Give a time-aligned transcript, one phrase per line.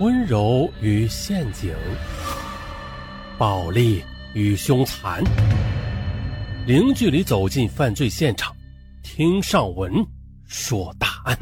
[0.00, 1.74] 温柔与陷阱，
[3.36, 4.02] 暴力
[4.32, 5.22] 与凶残，
[6.66, 8.56] 零距离走进犯罪现场，
[9.02, 9.92] 听上文
[10.46, 11.38] 说大案。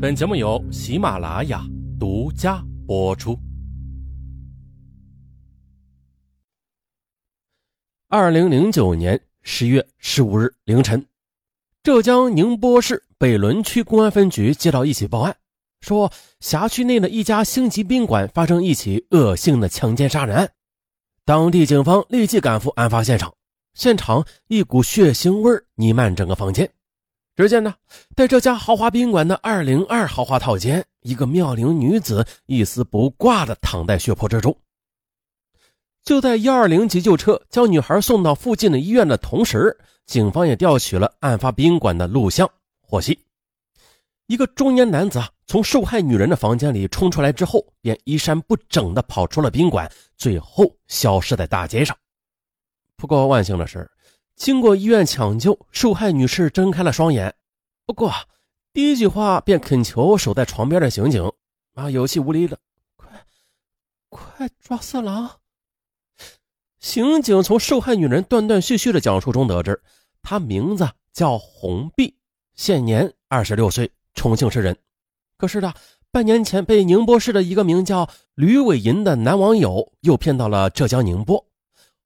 [0.00, 1.66] 本节目由喜马拉雅
[1.98, 3.36] 独家播出。
[8.06, 11.04] 二零零九年十月十五日凌晨，
[11.82, 15.36] 浙江宁波市北仑区公安分局接到一起报案。
[15.82, 16.10] 说
[16.40, 20.50] 辖区内的一家星级宾馆发生一起恶性的强奸杀人案，
[21.26, 23.34] 当地警方立即赶赴案发现场，
[23.74, 26.70] 现场一股血腥味弥漫整个房间。
[27.34, 27.74] 只见呢，
[28.14, 34.56] 在这家豪华宾馆的二零二豪华套间，一个妙龄女子一丝不挂的躺在血泊之中。
[36.04, 42.48] 就在幺二零急救车将女孩送到附近的医院的同时，警方也调取了案发宾馆的录像，
[42.80, 43.18] 获悉。
[44.26, 51.96] 一个中年男子啊，从受害女人的房间里冲出来之后，便衣衫不整的跑出了宾馆，最后消失在大街上。
[52.96, 53.90] 不过万幸的是，
[54.36, 57.34] 经过医院抢救，受害女士睁开了双眼。
[57.84, 58.12] 不过
[58.72, 61.30] 第一句话便恳求守在床边的刑警
[61.74, 62.58] 啊，有气无力的
[62.96, 63.26] ：“快，
[64.08, 65.40] 快抓色狼！”
[66.80, 69.82] 刑警从受害女人断断续续的讲述中得知，
[70.22, 72.16] 她名字叫红碧，
[72.54, 73.92] 现年二十六岁。
[74.14, 74.76] 重庆市人，
[75.36, 75.72] 可是呢，
[76.10, 81.44] 半年前被宁波市的一个名叫吕伟银的男网友诱骗到了浙江宁波。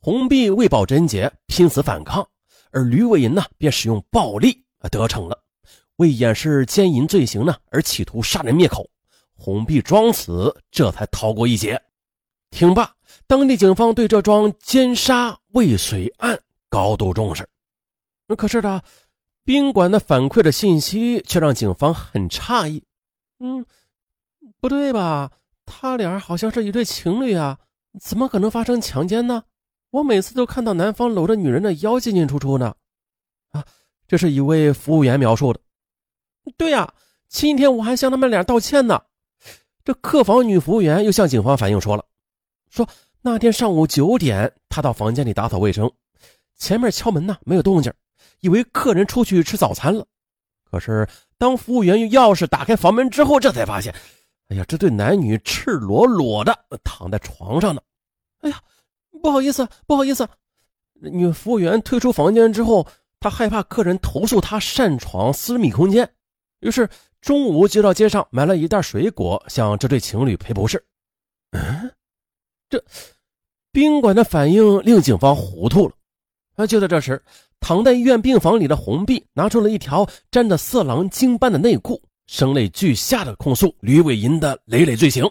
[0.00, 2.26] 红碧为保贞洁，拼死反抗，
[2.70, 5.38] 而吕伟银呢，便使用暴力得逞了。
[5.96, 8.88] 为掩饰奸淫罪行呢，而企图杀人灭口。
[9.34, 11.80] 红碧装死，这才逃过一劫。
[12.50, 12.94] 听罢，
[13.26, 17.46] 当地警方对这桩奸杀未遂案高度重视。
[18.36, 18.80] 可是呢？
[19.50, 22.84] 宾馆的反馈的信息却让警方很诧异。
[23.40, 23.66] 嗯，
[24.60, 25.32] 不对吧？
[25.66, 27.58] 他俩好像是一对情侣啊，
[28.00, 29.42] 怎么可能发生强奸呢？
[29.90, 32.76] 我每次都看到男方搂着女人的腰进进出出呢。
[33.50, 33.64] 啊，
[34.06, 35.58] 这是一位服务员描述的。
[36.56, 36.94] 对呀，
[37.28, 39.02] 前天我还向他们俩道歉呢。
[39.84, 42.04] 这客房女服务员又向警方反映说了，
[42.68, 42.88] 说
[43.20, 45.90] 那天上午九点，她到房间里打扫卫生，
[46.56, 47.92] 前面敲门呢，没有动静。
[48.40, 50.06] 以为客人出去吃早餐了，
[50.70, 51.08] 可是
[51.38, 53.94] 当服务员用钥匙打开房门之后，这才发现，
[54.48, 57.80] 哎呀，这对男女赤裸裸的躺在床上呢。
[58.40, 58.60] 哎呀，
[59.22, 60.28] 不好意思，不好意思。
[60.94, 62.86] 女服务员退出房间之后，
[63.20, 66.10] 她害怕客人投诉她擅闯私密空间，
[66.60, 66.88] 于是
[67.20, 70.82] 中午就到街上买了一袋水果，向这对情侣赔不是。
[71.52, 71.90] 嗯，
[72.68, 72.82] 这
[73.72, 75.94] 宾馆的反应令警方糊涂了。
[76.56, 77.22] 啊，就在这时。
[77.60, 85.24] 躺在医院病房里的红碧拿出了一条沾着色狼精斑的内裤，声泪俱下的控诉吕伟银的累累罪行。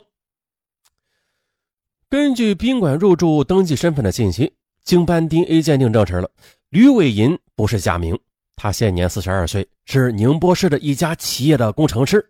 [2.08, 4.54] 根据宾馆入住登记身份的信息，
[4.84, 6.30] 经斑 DNA 鉴定证实了
[6.70, 8.18] 吕伟银不是假名，
[8.56, 12.24] 他现年四十二岁，是宁波市的一家企业的工程师。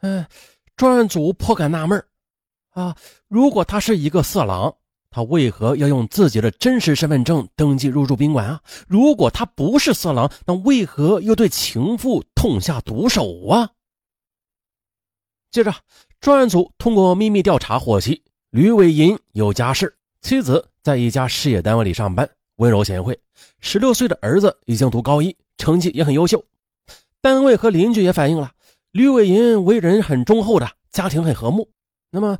[0.00, 0.24] 嗯，
[0.76, 2.02] 专案组颇感纳闷
[2.70, 2.94] 啊，
[3.28, 4.74] 如果他是一个色狼。
[5.16, 8.60] 他为何要用自己的真实身份证登记入住宾馆啊？
[8.86, 13.70] 如果他不是色狼，那为何又对情妇痛下毒手啊？
[15.50, 15.74] 接着，
[16.20, 23.18] 专案组通过秘密调查获悉，吕伟银有家室，妻子在一家事业单位里上班，温柔贤惠。
[23.60, 26.44] 十六岁的儿子已经读高一，成绩也很优秀。
[27.22, 28.52] 单位和邻居也反映了，
[28.90, 31.70] 吕伟银为人很忠厚的，家庭很和睦。
[32.10, 32.36] 那么。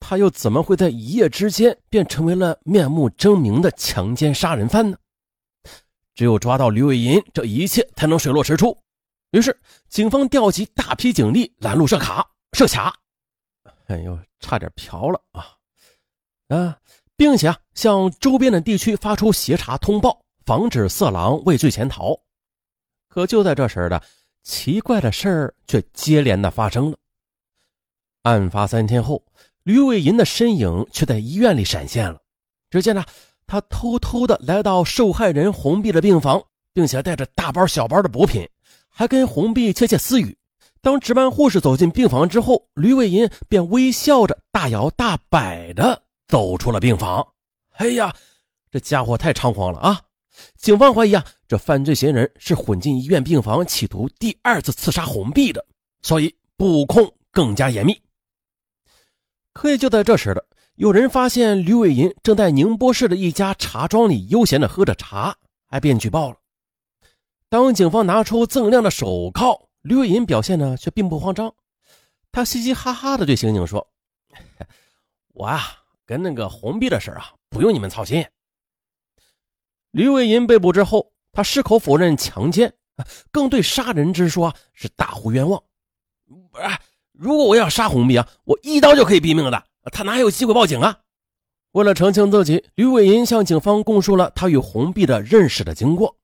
[0.00, 4.96] 他又怎么会在一夜之间便成为了面目狰狞的强奸杀人犯呢？
[6.14, 8.76] 只有抓到吕伟银，这一切才能水落石出。
[9.30, 9.56] 于是，
[9.88, 12.96] 警方调集大批警力拦路设卡设卡，
[13.86, 15.56] 哎呦，差点瓢了啊！
[16.48, 16.78] 啊，
[17.14, 22.18] 并且啊，向周边的地区发出协查通报，防止色狼畏罪潜逃。
[23.08, 24.02] 可就在这时的，
[24.42, 26.96] 奇怪的事儿却接连的发生了。
[28.22, 29.22] 案发三天后。
[29.68, 32.18] 吕伟银的身影却在医院里闪现了。
[32.70, 33.04] 只见呢，
[33.46, 36.42] 他偷偷的来到受害人红碧的病房，
[36.72, 38.48] 并且带着大包小包的补品，
[38.88, 40.34] 还跟红碧窃窃私语。
[40.80, 47.26] 当值班护士走进病房之后，吕伟银便微笑着大摇大摆的走出了病房。
[47.72, 48.10] 哎呀，
[48.70, 50.00] 这家伙太猖狂了啊！
[50.56, 55.62] 警方怀疑啊，这犯罪嫌疑人是混进医院病房，企图第二次刺杀红碧的，
[56.00, 58.00] 所以布控更加严密。
[59.58, 60.46] 可就在这时的，
[60.76, 66.36] 有人发现吕伟银正在宁波市的一家茶庄里悠闲的喝着茶，还便举报了。
[67.48, 71.52] 当警方拿出锃亮的手铐，吕伟银表现呢却并不慌张，
[72.30, 73.84] 他嘻嘻哈哈的对刑警说
[75.34, 75.60] ：“我啊，
[76.06, 78.24] 跟那个红碧的事啊，不用你们操心。”
[79.90, 82.72] 吕伟银被捕之后，他矢口否认强奸，
[83.32, 85.60] 更对杀人之说是大呼冤枉。
[86.52, 86.64] 不是，
[87.18, 90.96] 如果我要杀红碧啊，我一刀就可以毙命的，他哪有机会报警啊？
[91.72, 96.16] 为了澄清自己，吕伟银向警方供述了他与红碧的认识的经过。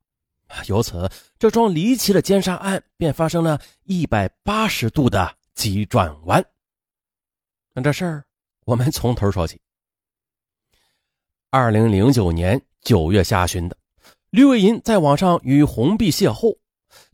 [0.68, 6.44] 由此，这桩离奇的奸杀案便发生了一百八十度的急转弯。
[7.72, 8.24] 那这事儿，
[8.64, 9.60] 我们从头说起。
[11.50, 13.76] 二零零九年九月下旬的，
[14.30, 16.56] 吕伟银在网上与红碧邂逅，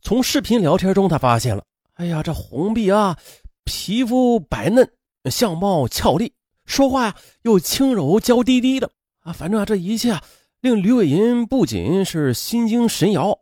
[0.02, 3.18] 从视频聊天中，他发现了，哎呀，这红碧啊，
[3.64, 4.90] 皮肤白嫩，
[5.30, 6.32] 相貌俏丽，
[6.64, 8.90] 说话呀又轻柔娇滴滴的
[9.20, 10.22] 啊，反正啊，这一切啊。
[10.60, 13.38] 令吕伟银不仅是心惊神摇，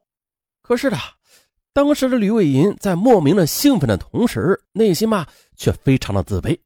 [0.62, 0.96] 可是的，
[1.72, 5.26] 当时的吕伟银在莫名的兴奋的同时，内心嘛
[5.56, 6.56] 却非常的自卑，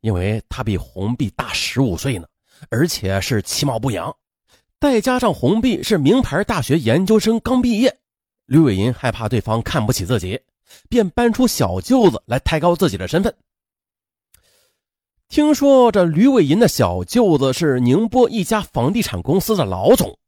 [0.00, 2.26] 因为他比红碧大十五岁呢，
[2.68, 4.12] 而且是其貌不扬，
[4.80, 7.96] 再加上红碧是名牌大学研究生刚毕业，
[8.46, 10.40] 吕伟银害怕对方看不起自己，
[10.88, 13.34] 便搬出小舅子来抬高自己的身份。
[15.28, 20.18] 听说这吕伟银的小舅子是宁波一家房地产公司的老总，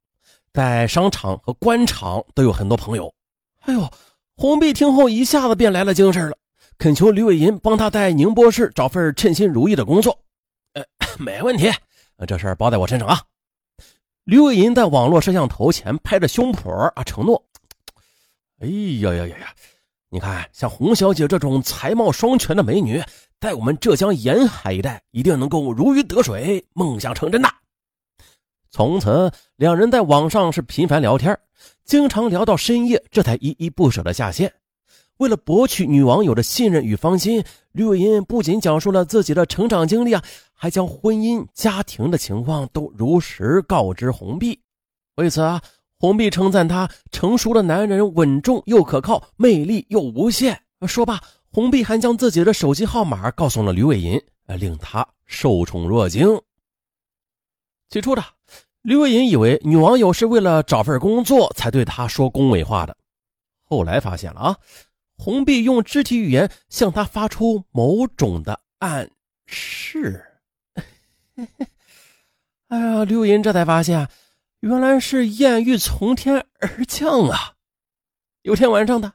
[0.52, 3.12] 在商场和官场都有很多朋友。
[3.60, 3.90] 哎呦，
[4.36, 6.36] 红碧听后一下子便来了精神了，
[6.78, 10.18] 恳求吕伟银帮他在宁波市找份称心如意的工作。
[10.72, 10.82] 呃，
[11.20, 11.70] 没问题，
[12.26, 13.20] 这事儿包在我身上啊。
[14.24, 17.44] 吕伟银在网络摄像头前拍着胸脯啊，承诺。
[18.60, 19.54] 哎呀呀呀呀！
[20.14, 23.02] 你看，像洪小姐这种才貌双全的美女。
[23.40, 27.48] 在我们浙江沿海一带，一定能够如鱼得水，梦想成真的。
[28.70, 31.36] 从此，两人在网上是频繁聊天，
[31.84, 34.54] 经常聊到深夜，这才依依不舍的下线。
[35.16, 40.22] 为了博取女网友的信任与芳心，吕伟银不仅讲述了自己的成长经历啊，
[40.52, 44.60] 还将婚姻、家庭的情况都如实告知红碧。
[45.16, 45.60] 为此啊，
[46.04, 50.60] 红碧称赞他成熟的男人稳重又可靠，魅力又无限。
[50.86, 51.18] 说罢。
[51.50, 54.20] 红碧还将自己的手机号码告诉了吕伟银，
[54.58, 56.38] 令他受宠若惊。
[57.88, 58.22] 起初的
[58.82, 62.94] 吕伟银以为女网友是为了找份工作才对他说恭维话的，
[63.64, 64.58] 后来发现了啊，
[65.16, 69.10] 红碧用肢体语言向他发出某种的暗
[69.46, 70.22] 示。
[72.68, 74.06] 哎呀，吕伟银这才发现，
[74.64, 77.52] 原来是艳遇从天而降啊！
[78.40, 79.12] 有天晚上的。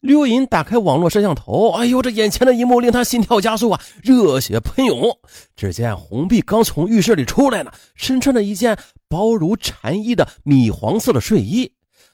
[0.00, 5.18] 刘银打开网络摄像头，哎呦，这眼前的一幕令他心跳加速啊，热血喷涌。
[5.56, 11.72] 只见红碧刚从浴室里出来呢，身穿着一件薄如蝉翼的米黄色的睡衣，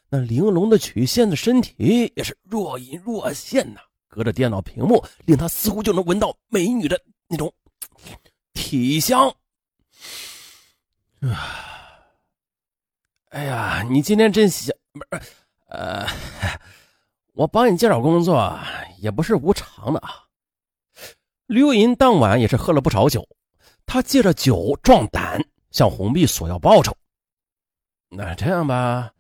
[0.09, 3.81] 那玲珑的曲线的身体也是若隐若现呐。
[4.07, 7.53] 隔着电脑屏幕，令他似乎就能闻到美女的那种
[8.53, 9.29] 体香。
[11.21, 11.86] 啊，
[13.31, 15.23] 哎呀，你今天真香，不是，
[15.69, 16.07] 呃。
[17.35, 18.59] 我帮你介绍工作
[18.99, 20.25] 也不是无偿的啊。
[21.47, 23.29] 刘银当晚也是喝了不少酒，
[23.85, 25.39] 他借着酒壮胆，
[25.71, 26.97] 向红碧索要报酬。
[28.09, 29.11] 那这样吧，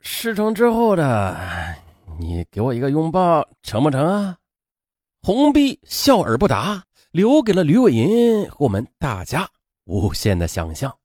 [0.00, 1.36] 事成之后的，
[2.18, 4.38] 你给我一个拥抱，成不成啊？
[5.20, 9.46] 红碧笑而不答，留给了吕伟银和我们大家
[9.84, 10.96] 无限的想象。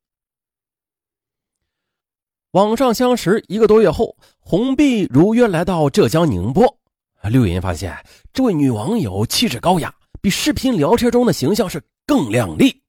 [2.52, 6.78] 网上相识一个多月后，红碧如约来到浙江宁波。
[7.24, 7.98] 刘银发现
[8.34, 12.82] 这位女网友气质高雅，比视频聊天中的形象是更靓丽。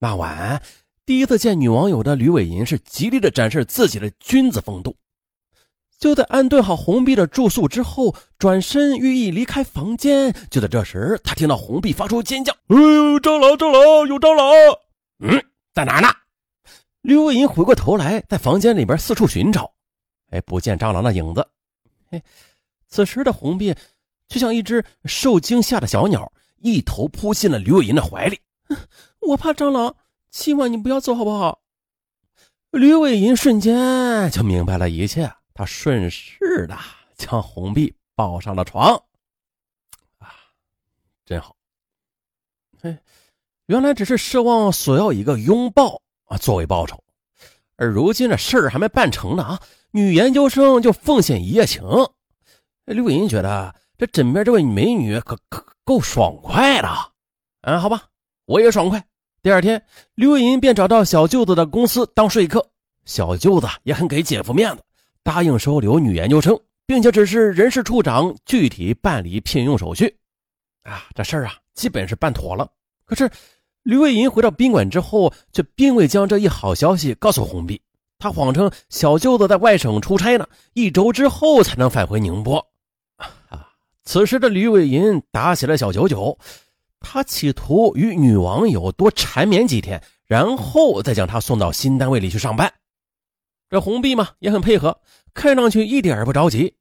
[0.00, 0.60] 那晚
[1.06, 4.96] 第一次见女网友的吕伟银是极力的展示自己的君子风度。
[6.00, 10.34] 就在安顿好红碧的住宿之后，转身欲意离开房间。
[10.50, 14.46] 就在这时，他听到红碧发出尖叫：“哎呦，蟑螂，蟑螂，有蟑螂！”
[15.22, 16.08] 嗯，在哪呢？
[17.08, 19.72] 吕伟银回过头来，在房间里边四处寻找，
[20.28, 21.48] 哎，不见蟑螂的影子。
[22.10, 22.22] 哎，
[22.86, 23.74] 此时的红碧
[24.28, 28.38] 就像一只受惊吓的小鸟，一头扑进了刘伟银的怀里。
[29.26, 29.96] 我怕蟑螂，
[30.30, 31.62] 希望你不要走，好不好？
[32.72, 36.76] 吕伟银瞬间就明白了一切，他顺势的
[37.16, 38.94] 将红碧抱上了床。
[40.18, 40.28] 啊，
[41.24, 41.56] 真好。
[42.82, 42.98] 哎，
[43.64, 46.02] 原来只是奢望索要一个拥抱。
[46.28, 47.02] 啊，作为报酬，
[47.76, 49.60] 而如今这事儿还没办成呢啊！
[49.90, 51.82] 女研究生就奉献一夜情，
[52.84, 56.88] 刘银觉得这枕边这位美女可可够爽快的。
[57.62, 58.04] 嗯，好吧，
[58.44, 59.02] 我也爽快。
[59.42, 59.82] 第二天，
[60.14, 62.64] 刘银便找到小舅子的公司当说客，
[63.06, 64.82] 小舅子也很给姐夫面子，
[65.22, 70.14] 答应收留女研究生，并且指示人事处长具体办理聘用手续。
[70.82, 72.70] 啊，这事儿啊，基本是办妥了。
[73.06, 73.30] 可是，
[73.88, 77.80] 吕伟银回到宾馆之后，却并未将这一好消息告诉红碧。
[78.18, 82.66] 他谎称小舅子在外省出差呢，一周之后才能返回宁波。
[83.16, 83.70] 啊，
[84.04, 86.38] 此时的吕伟银打起了小九九，
[87.00, 92.70] 他企图与女网友多缠绵几天，然后再将她送到新单位里去上班。
[93.70, 95.00] 这红碧嘛也很配合，
[95.32, 96.74] 看上去一点儿不着急。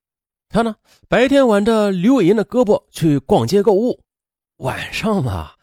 [0.49, 0.75] 他呢，
[1.07, 4.01] 白天挽着吕伟银的胳膊去逛街购物，
[4.57, 5.53] 晚上嘛，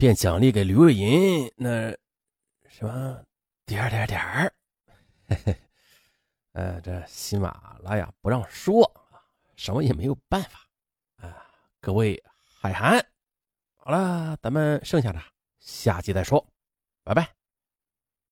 [0.00, 1.90] 便奖励给刘伟银那
[2.70, 3.22] 什么
[3.66, 4.50] 点点点儿。
[5.28, 5.56] 嘿嘿，
[6.52, 8.90] 呃，这喜马拉雅不让说，
[9.56, 10.66] 什么也没有办法
[11.16, 11.46] 啊。
[11.82, 12.18] 各位
[12.62, 13.04] 海涵，
[13.76, 15.22] 好了，咱们剩下的
[15.58, 16.50] 下集再说，
[17.04, 17.39] 拜拜。